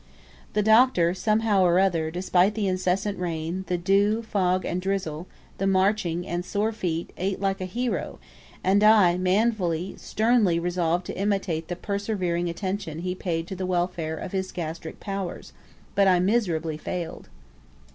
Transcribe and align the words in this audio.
The 0.53 0.63
Doctor, 0.63 1.13
somehow 1.13 1.61
or 1.61 1.77
another, 1.77 2.09
despite 2.09 2.55
the 2.55 2.65
incessant 2.67 3.19
rain, 3.19 3.65
the 3.67 3.77
dew, 3.77 4.23
fog, 4.23 4.65
and 4.65 4.81
drizzle, 4.81 5.27
the 5.59 5.67
marching, 5.67 6.25
and 6.25 6.43
sore 6.43 6.71
feet, 6.71 7.13
ate 7.17 7.39
like 7.39 7.61
a 7.61 7.65
hero, 7.65 8.17
and 8.63 8.83
I 8.83 9.19
manfully, 9.19 9.93
sternly, 9.99 10.57
resolved 10.57 11.05
to 11.05 11.15
imitate 11.15 11.67
the 11.67 11.75
persevering 11.75 12.49
attention 12.49 13.01
he 13.01 13.13
paid 13.13 13.45
to 13.49 13.55
the 13.55 13.67
welfare 13.67 14.17
of 14.17 14.31
his 14.31 14.51
gastric 14.51 14.99
powers; 14.99 15.53
but 15.93 16.07
I 16.07 16.17
miserably 16.19 16.77
failed. 16.77 17.29